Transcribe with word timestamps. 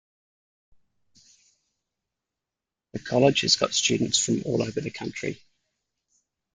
The 2.93 2.97
College 3.01 3.41
has 3.41 3.55
got 3.55 3.75
students 3.75 4.17
from 4.17 4.41
all 4.45 4.63
over 4.63 4.81
the 4.81 4.89
country. 4.89 5.39